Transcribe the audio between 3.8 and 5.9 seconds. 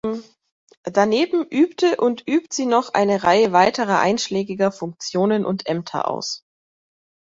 einschlägiger Funktionen und